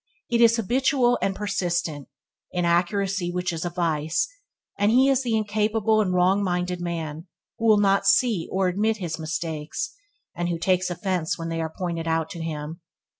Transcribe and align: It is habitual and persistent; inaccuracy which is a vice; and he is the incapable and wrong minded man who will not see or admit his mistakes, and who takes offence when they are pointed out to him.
It 0.31 0.41
is 0.41 0.55
habitual 0.55 1.19
and 1.21 1.35
persistent; 1.35 2.07
inaccuracy 2.51 3.31
which 3.31 3.53
is 3.53 3.65
a 3.65 3.69
vice; 3.69 4.27
and 4.75 4.89
he 4.91 5.09
is 5.11 5.21
the 5.21 5.37
incapable 5.37 6.01
and 6.01 6.11
wrong 6.11 6.43
minded 6.43 6.81
man 6.81 7.27
who 7.59 7.67
will 7.67 7.77
not 7.79 8.07
see 8.07 8.49
or 8.51 8.67
admit 8.67 8.97
his 8.97 9.19
mistakes, 9.19 9.93
and 10.33 10.49
who 10.49 10.57
takes 10.57 10.89
offence 10.89 11.37
when 11.37 11.49
they 11.49 11.61
are 11.61 11.69
pointed 11.69 12.07
out 12.07 12.31
to 12.31 12.41
him. 12.41 12.81